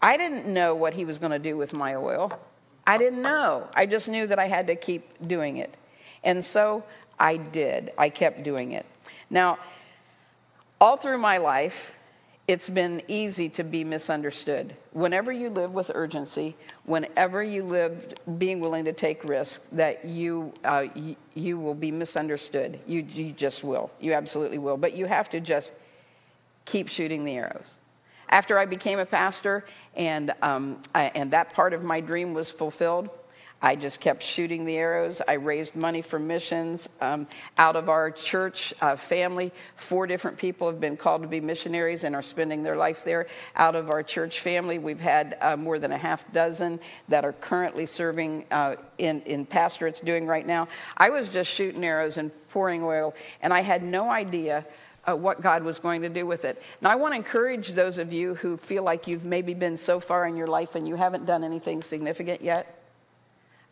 [0.00, 2.38] I didn't know what he was going to do with my oil.
[2.86, 3.68] I didn't know.
[3.74, 5.74] I just knew that I had to keep doing it.
[6.22, 6.84] And so
[7.18, 7.90] I did.
[7.98, 8.86] I kept doing it.
[9.30, 9.58] Now,
[10.80, 11.96] All through my life,
[12.48, 14.76] it's been easy to be misunderstood.
[14.92, 16.54] Whenever you live with urgency,
[16.84, 21.90] whenever you live being willing to take risks, that you, uh, you, you, will be
[21.90, 22.78] misunderstood.
[22.86, 23.90] You, you just will.
[24.00, 24.76] You absolutely will.
[24.76, 25.72] But you have to just
[26.64, 27.78] keep shooting the arrows.
[28.28, 29.64] After I became a pastor
[29.96, 33.10] and, um, I, and that part of my dream was fulfilled,
[33.62, 35.22] I just kept shooting the arrows.
[35.26, 36.88] I raised money for missions.
[37.00, 41.40] Um, out of our church uh, family, four different people have been called to be
[41.40, 43.28] missionaries and are spending their life there.
[43.56, 47.32] Out of our church family, we've had uh, more than a half dozen that are
[47.32, 50.68] currently serving uh, in, in pastorates doing right now.
[50.96, 54.66] I was just shooting arrows and pouring oil, and I had no idea
[55.08, 56.62] uh, what God was going to do with it.
[56.80, 59.98] Now, I want to encourage those of you who feel like you've maybe been so
[59.98, 62.75] far in your life and you haven't done anything significant yet.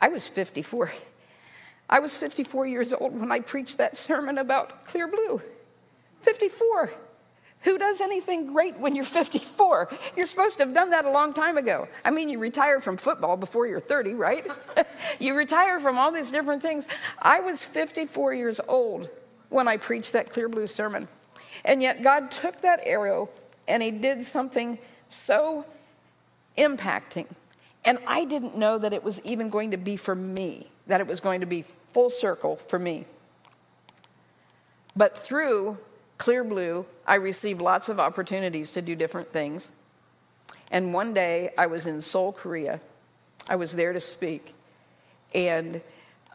[0.00, 0.92] I was 54.
[1.88, 5.42] I was 54 years old when I preached that sermon about clear blue.
[6.22, 6.92] 54.
[7.64, 9.88] Who does anything great when you're 54?
[10.16, 11.88] You're supposed to have done that a long time ago.
[12.04, 14.46] I mean, you retire from football before you're 30, right?
[15.18, 16.88] you retire from all these different things.
[17.18, 19.08] I was 54 years old
[19.48, 21.08] when I preached that clear blue sermon.
[21.64, 23.30] And yet, God took that arrow
[23.66, 24.78] and He did something
[25.08, 25.64] so
[26.58, 27.26] impacting
[27.84, 31.06] and I didn't know that it was even going to be for me, that it
[31.06, 33.04] was going to be full circle for me.
[34.96, 35.78] But through
[36.18, 39.70] Clear Blue, I received lots of opportunities to do different things.
[40.70, 42.80] And one day I was in Seoul, Korea.
[43.48, 44.54] I was there to speak.
[45.34, 45.80] And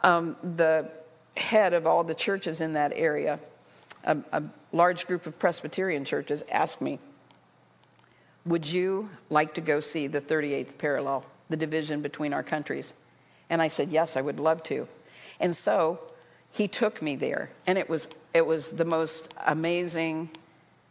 [0.03, 0.89] um, the
[1.35, 3.39] head of all the churches in that area,
[4.03, 6.99] a, a large group of Presbyterian churches, asked me,
[8.45, 11.25] Would you like to go see the 38th parallel?
[11.49, 12.93] The division between our countries?
[13.49, 14.87] And I said, Yes, I would love to.
[15.39, 15.99] And so
[16.51, 20.29] he took me there, and it was, it was the most amazing,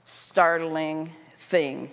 [0.05, 1.91] startling thing.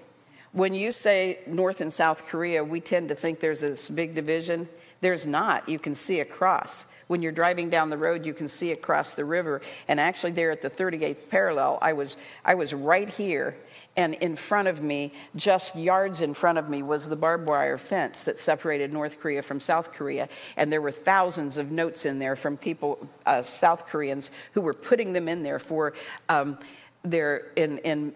[0.52, 4.70] When you say North and South Korea, we tend to think there's this big division.
[5.02, 5.68] There's not.
[5.68, 6.86] You can see across.
[7.08, 9.62] When you're driving down the road, you can see across the river.
[9.88, 13.56] And actually, there at the 38th parallel, I was, I was right here,
[13.96, 17.78] and in front of me, just yards in front of me, was the barbed wire
[17.78, 20.30] fence that separated North Korea from South Korea.
[20.58, 24.74] And there were thousands of notes in there from people, uh, South Koreans, who were
[24.74, 25.94] putting them in there for
[26.28, 26.58] um,
[27.04, 28.14] their, in, in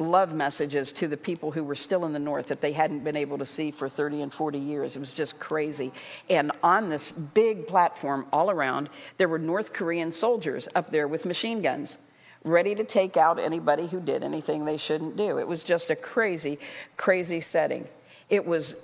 [0.00, 3.16] love messages to the people who were still in the north that they hadn't been
[3.16, 4.96] able to see for 30 and 40 years.
[4.96, 5.92] It was just crazy.
[6.28, 11.24] And on this big platform all around, there were North Korean soldiers up there with
[11.24, 11.98] machine guns
[12.42, 15.38] ready to take out anybody who did anything they shouldn't do.
[15.38, 16.58] It was just a crazy,
[16.96, 17.86] crazy setting.
[18.30, 18.76] It was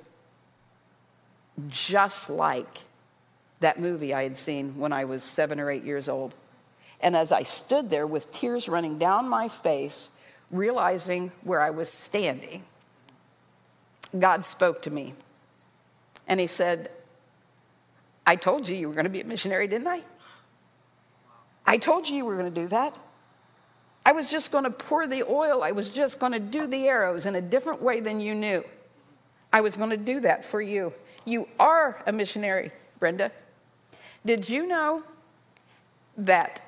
[1.68, 2.84] just like
[3.60, 6.34] that movie I had seen when I was seven or eight years old.
[7.00, 10.10] And as I stood there with tears running down my face,
[10.50, 12.64] realizing where I was standing,
[14.18, 15.14] God spoke to me.
[16.28, 16.90] And He said,
[18.26, 20.02] I told you you were going to be a missionary, didn't I?
[21.64, 22.96] I told you you were going to do that.
[24.04, 25.64] I was just going to pour the oil.
[25.64, 28.64] I was just going to do the arrows in a different way than you knew.
[29.52, 30.92] I was going to do that for you.
[31.24, 33.32] You are a missionary, Brenda.
[34.24, 35.02] Did you know
[36.18, 36.65] that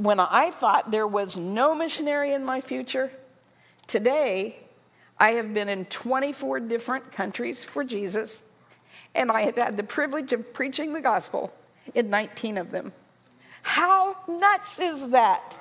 [0.00, 3.10] when I thought there was no missionary in my future,
[3.86, 4.56] today
[5.18, 8.42] I have been in 24 different countries for Jesus,
[9.14, 11.52] and I have had the privilege of preaching the gospel
[11.94, 12.94] in 19 of them.
[13.60, 15.58] How nuts is that?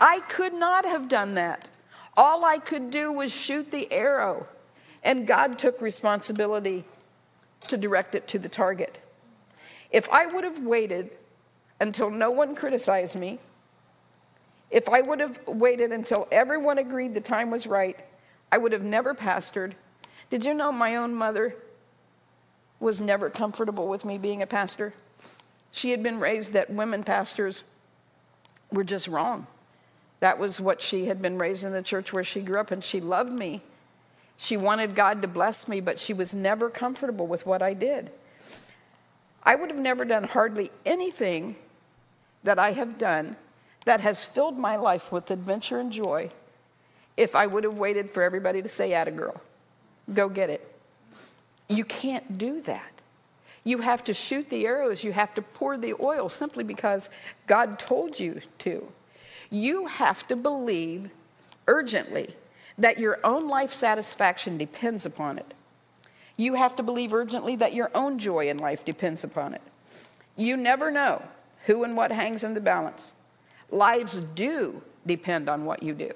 [0.00, 1.68] I could not have done that.
[2.16, 4.48] All I could do was shoot the arrow,
[5.04, 6.84] and God took responsibility
[7.68, 8.98] to direct it to the target.
[9.92, 11.10] If I would have waited
[11.78, 13.38] until no one criticized me,
[14.70, 17.98] if I would have waited until everyone agreed the time was right,
[18.50, 19.72] I would have never pastored.
[20.30, 21.54] Did you know my own mother
[22.80, 24.92] was never comfortable with me being a pastor?
[25.70, 27.64] She had been raised that women pastors
[28.72, 29.46] were just wrong.
[30.20, 32.82] That was what she had been raised in the church where she grew up, and
[32.82, 33.62] she loved me.
[34.36, 38.10] She wanted God to bless me, but she was never comfortable with what I did.
[39.42, 41.56] I would have never done hardly anything
[42.42, 43.36] that I have done
[43.86, 46.28] that has filled my life with adventure and joy
[47.16, 49.40] if I would have waited for everybody to say, Atta girl,
[50.12, 50.76] go get it.
[51.68, 52.92] You can't do that.
[53.64, 57.08] You have to shoot the arrows, you have to pour the oil simply because
[57.46, 58.86] God told you to.
[59.50, 61.10] You have to believe
[61.66, 62.34] urgently
[62.78, 65.54] that your own life satisfaction depends upon it.
[66.36, 69.62] You have to believe urgently that your own joy in life depends upon it.
[70.36, 71.22] You never know
[71.64, 73.14] who and what hangs in the balance.
[73.70, 76.12] Lives do depend on what you do.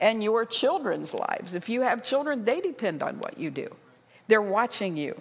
[0.00, 1.54] and your children's lives.
[1.54, 3.74] If you have children, they depend on what you do.
[4.28, 5.20] They're watching you.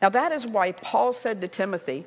[0.00, 2.04] Now, that is why Paul said to Timothy,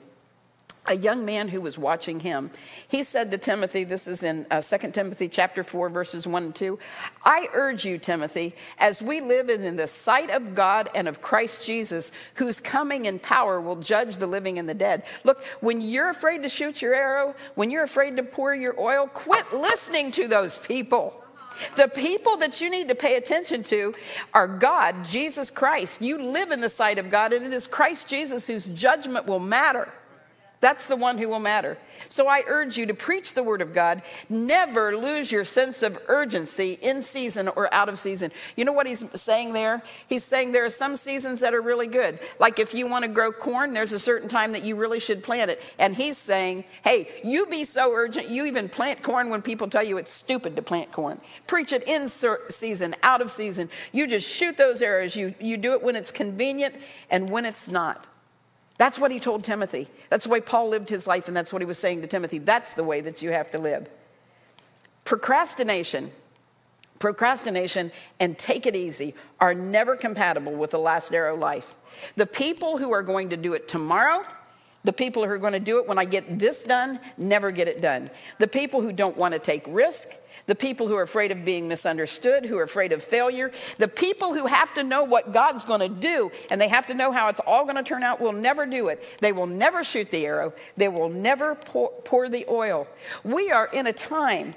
[0.88, 2.50] a young man who was watching him
[2.88, 6.56] he said to timothy this is in uh, 2 timothy chapter 4 verses 1 and
[6.56, 6.80] 2
[7.24, 11.66] i urge you timothy as we live in the sight of god and of christ
[11.66, 16.10] jesus whose coming in power will judge the living and the dead look when you're
[16.10, 20.28] afraid to shoot your arrow when you're afraid to pour your oil quit listening to
[20.28, 21.24] those people
[21.76, 23.94] the people that you need to pay attention to
[24.34, 26.02] are God, Jesus Christ.
[26.02, 29.40] You live in the sight of God, and it is Christ Jesus whose judgment will
[29.40, 29.92] matter.
[30.60, 31.78] That's the one who will matter.
[32.10, 34.02] So I urge you to preach the word of God.
[34.28, 38.32] Never lose your sense of urgency in season or out of season.
[38.56, 39.84] You know what he's saying there?
[40.08, 42.20] He's saying there are some seasons that are really good.
[42.40, 45.24] Like if you want to grow corn, there's a certain time that you really should
[45.24, 45.64] plant it.
[45.78, 49.84] And he's saying, hey, you be so urgent, you even plant corn when people tell
[49.84, 51.22] you it's stupid to plant corn.
[51.46, 53.70] Preach it in season, out of season.
[53.92, 55.16] You just shoot those arrows.
[55.16, 56.76] You, you do it when it's convenient
[57.12, 58.08] and when it's not.
[58.78, 59.88] That's what he told Timothy.
[60.10, 62.38] That's the way Paul lived his life, and that's what he was saying to Timothy.
[62.38, 63.90] That's the way that you have to live.
[65.04, 66.12] Procrastination,
[67.00, 71.76] procrastination, and take it easy are never compatible with the last arrow life.
[72.16, 74.24] The people who are going to do it tomorrow,
[74.84, 77.68] the people who are going to do it when I get this done, never get
[77.68, 78.10] it done.
[78.38, 80.10] The people who don't want to take risk,
[80.48, 84.34] the people who are afraid of being misunderstood, who are afraid of failure, the people
[84.34, 87.28] who have to know what God's going to do and they have to know how
[87.28, 89.04] it's all going to turn out will never do it.
[89.20, 92.88] They will never shoot the arrow, they will never pour, pour the oil.
[93.24, 94.54] We are in a time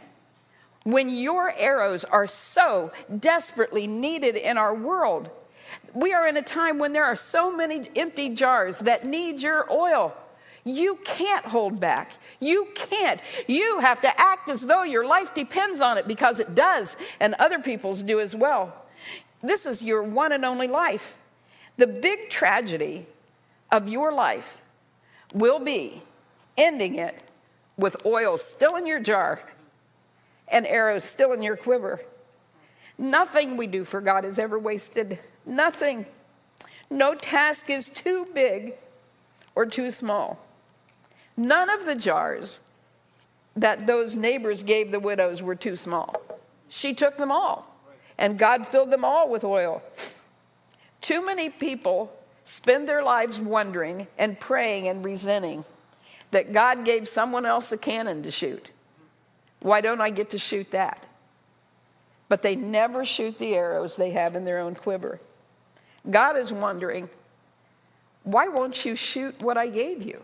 [0.85, 5.29] when your arrows are so desperately needed in our world.
[5.93, 9.71] We are in a time when there are so many empty jars that need your
[9.71, 10.17] oil.
[10.65, 12.13] You can't hold back.
[12.39, 13.21] You can't.
[13.47, 17.35] You have to act as though your life depends on it because it does, and
[17.35, 18.75] other people's do as well.
[19.43, 21.17] This is your one and only life.
[21.77, 23.07] The big tragedy
[23.73, 24.63] of your life
[25.33, 26.03] will be
[26.59, 27.23] ending it
[27.77, 29.41] with oil still in your jar
[30.49, 32.01] and arrows still in your quiver.
[32.99, 35.19] Nothing we do for God is ever wasted.
[35.47, 36.05] Nothing.
[36.91, 38.75] No task is too big
[39.55, 40.39] or too small.
[41.41, 42.61] None of the jars
[43.57, 46.21] that those neighbors gave the widows were too small.
[46.69, 47.75] She took them all,
[48.19, 49.83] and God filled them all with oil.
[51.01, 52.13] Too many people
[52.45, 55.65] spend their lives wondering and praying and resenting
[56.31, 58.71] that God gave someone else a cannon to shoot.
[59.61, 61.07] Why don't I get to shoot that?
[62.29, 65.21] But they never shoot the arrows they have in their own quiver.
[66.09, 67.09] God is wondering,
[68.25, 70.21] why won't you shoot what I gave you?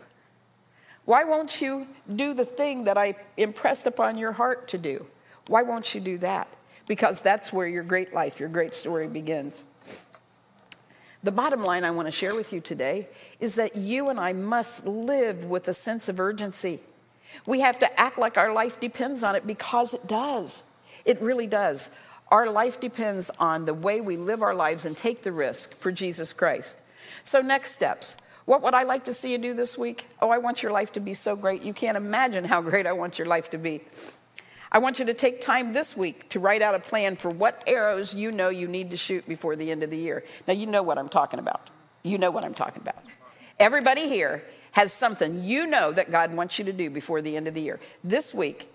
[1.07, 5.07] Why won't you do the thing that I impressed upon your heart to do?
[5.46, 6.48] Why won't you do that?
[6.86, 9.64] Because that's where your great life, your great story begins.
[11.22, 13.09] The bottom line I want to share with you today
[13.40, 16.80] is that you and I must live with a sense of urgency.
[17.46, 20.64] We have to act like our life depends on it because it does.
[21.04, 21.90] It really does.
[22.28, 25.92] Our life depends on the way we live our lives and take the risk for
[25.92, 26.76] Jesus Christ.
[27.24, 28.16] So, next steps.
[28.47, 30.07] What would I like to see you do this week?
[30.22, 31.62] Oh, I want your life to be so great.
[31.62, 33.82] You can't imagine how great I want your life to be.
[34.70, 37.64] I want you to take time this week to write out a plan for what
[37.66, 40.24] arrows you know you need to shoot before the end of the year.
[40.47, 41.70] Now, you know what I'm talking about.
[42.05, 43.03] You know what I'm talking about.
[43.59, 47.49] Everybody here has something you know that God wants you to do before the end
[47.49, 47.80] of the year.
[48.05, 48.70] This week,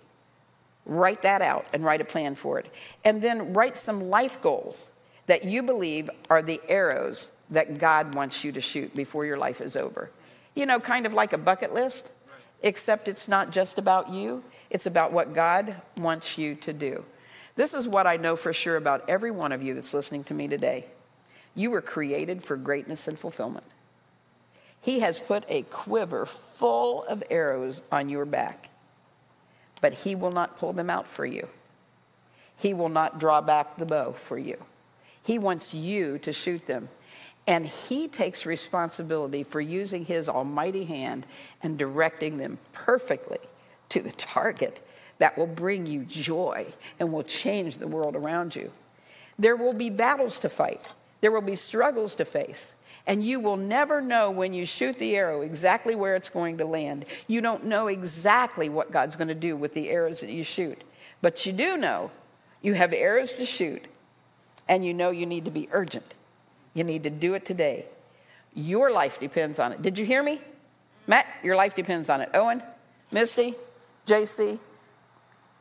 [0.85, 2.73] write that out and write a plan for it.
[3.05, 4.89] And then write some life goals
[5.27, 9.61] that you believe are the arrows that God wants you to shoot before your life
[9.61, 10.09] is over.
[10.55, 12.09] You know, kind of like a bucket list,
[12.63, 17.03] except it's not just about you, it's about what God wants you to do.
[17.55, 20.33] This is what I know for sure about every one of you that's listening to
[20.33, 20.85] me today.
[21.53, 23.65] You were created for greatness and fulfillment.
[24.79, 28.69] He has put a quiver full of arrows on your back,
[29.81, 31.49] but He will not pull them out for you.
[32.57, 34.57] He will not draw back the bow for you.
[35.21, 36.89] He wants you to shoot them
[37.47, 41.25] and he takes responsibility for using his almighty hand
[41.63, 43.39] and directing them perfectly
[43.89, 44.85] to the target
[45.17, 46.65] that will bring you joy
[46.99, 48.71] and will change the world around you.
[49.39, 52.75] There will be battles to fight, there will be struggles to face.
[53.07, 56.65] And you will never know when you shoot the arrow exactly where it's going to
[56.65, 57.05] land.
[57.25, 60.83] You don't know exactly what God's going to do with the arrows that you shoot.
[61.19, 62.11] But you do know
[62.61, 63.85] you have arrows to shoot,
[64.69, 66.13] and you know you need to be urgent
[66.73, 67.85] you need to do it today.
[68.53, 69.81] Your life depends on it.
[69.81, 70.41] Did you hear me?
[71.07, 72.29] Matt, your life depends on it.
[72.33, 72.61] Owen,
[73.11, 73.55] Misty,
[74.07, 74.59] JC,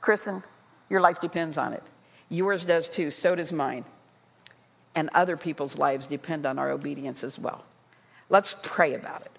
[0.01, 0.43] Kristen,
[0.89, 1.83] your life depends on it.
[2.29, 3.85] Yours does too, so does mine.
[4.95, 7.65] And other people's lives depend on our obedience as well.
[8.29, 9.33] Let's pray about it.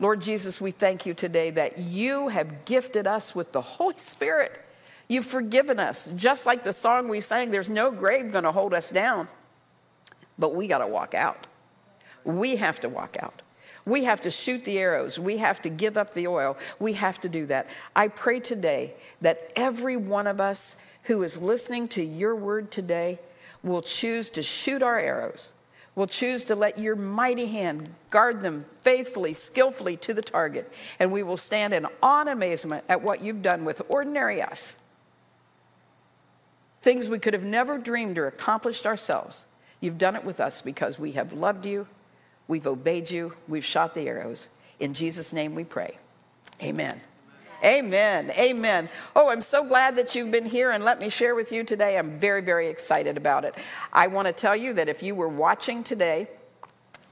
[0.00, 4.60] Lord Jesus, we thank you today that you have gifted us with the Holy Spirit.
[5.08, 6.08] You've forgiven us.
[6.16, 9.28] Just like the song we sang, there's no grave going to hold us down.
[10.38, 11.46] But we got to walk out.
[12.24, 13.42] We have to walk out.
[13.86, 15.18] We have to shoot the arrows.
[15.18, 16.56] We have to give up the oil.
[16.78, 17.68] We have to do that.
[17.94, 23.20] I pray today that every one of us who is listening to your word today
[23.62, 25.52] will choose to shoot our arrows.
[25.94, 30.72] We'll choose to let your mighty hand guard them faithfully, skillfully to the target.
[30.98, 34.76] And we will stand in awe and amazement at what you've done with ordinary us.
[36.82, 39.44] Things we could have never dreamed or accomplished ourselves.
[39.84, 41.86] You've done it with us because we have loved you,
[42.48, 44.48] we've obeyed you, we've shot the arrows.
[44.80, 45.98] In Jesus' name we pray.
[46.62, 47.02] Amen.
[47.62, 48.30] Amen.
[48.30, 48.88] Amen.
[49.14, 51.98] Oh, I'm so glad that you've been here and let me share with you today.
[51.98, 53.54] I'm very, very excited about it.
[53.92, 56.28] I want to tell you that if you were watching today,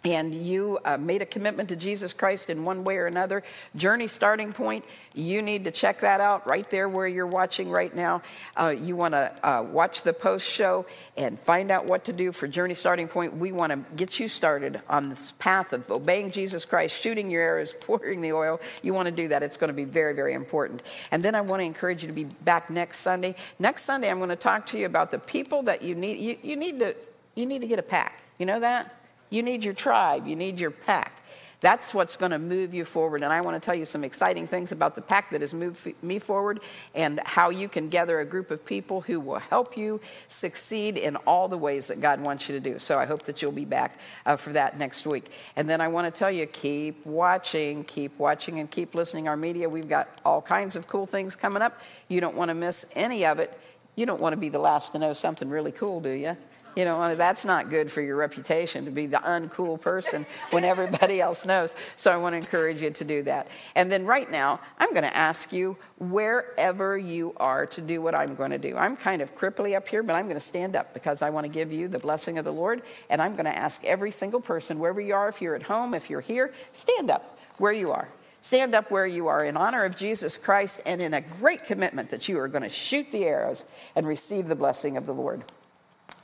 [0.05, 3.42] and you uh, made a commitment to Jesus Christ in one way or another,
[3.76, 4.84] Journey Starting Point,
[5.14, 8.22] you need to check that out right there where you're watching right now.
[8.57, 10.86] Uh, you want to uh, watch the post show
[11.16, 13.36] and find out what to do for Journey Starting Point.
[13.36, 17.42] We want to get you started on this path of obeying Jesus Christ, shooting your
[17.42, 18.61] arrows, pouring the oil.
[18.82, 19.42] You want to do that.
[19.42, 20.82] It's going to be very, very important.
[21.11, 23.36] And then I want to encourage you to be back next Sunday.
[23.59, 26.18] Next Sunday, I'm going to talk to you about the people that you need.
[26.18, 26.96] You, you need to
[27.34, 28.22] you need to get a pack.
[28.38, 29.01] You know that?
[29.33, 31.22] You need your tribe, you need your pack.
[31.61, 33.22] That's what's going to move you forward.
[33.22, 35.95] And I want to tell you some exciting things about the pack that has moved
[36.03, 36.61] me forward
[36.95, 41.14] and how you can gather a group of people who will help you succeed in
[41.16, 42.80] all the ways that God wants you to do.
[42.80, 45.30] So I hope that you'll be back uh, for that next week.
[45.55, 49.37] And then I want to tell you keep watching, keep watching, and keep listening our
[49.37, 49.68] media.
[49.68, 51.80] We've got all kinds of cool things coming up.
[52.09, 53.57] You don't want to miss any of it.
[53.95, 56.37] You don't want to be the last to know something really cool, do you?
[56.74, 60.64] You know, uh, that's not good for your reputation to be the uncool person when
[60.64, 61.74] everybody else knows.
[61.96, 63.48] So I want to encourage you to do that.
[63.74, 68.14] And then right now, I'm going to ask you wherever you are to do what
[68.14, 68.76] I'm going to do.
[68.76, 71.44] I'm kind of cripply up here, but I'm going to stand up because I want
[71.44, 72.82] to give you the blessing of the Lord.
[73.10, 75.94] And I'm going to ask every single person, wherever you are, if you're at home,
[75.94, 78.08] if you're here, stand up where you are.
[78.40, 82.08] Stand up where you are in honor of Jesus Christ and in a great commitment
[82.10, 83.64] that you are going to shoot the arrows
[83.94, 85.44] and receive the blessing of the Lord.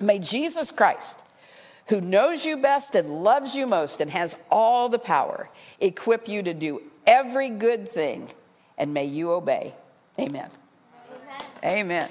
[0.01, 1.19] May Jesus Christ,
[1.87, 5.49] who knows you best and loves you most and has all the power,
[5.81, 8.29] equip you to do every good thing,
[8.77, 9.75] and may you obey.
[10.19, 10.51] Amen.
[11.65, 12.09] Amen.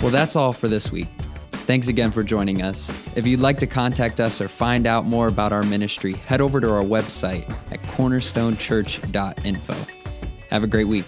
[0.00, 1.08] Well, that's all for this week.
[1.52, 2.90] Thanks again for joining us.
[3.14, 6.60] If you'd like to contact us or find out more about our ministry, head over
[6.60, 9.74] to our website at cornerstonechurch.info.
[10.50, 11.04] Have a great week.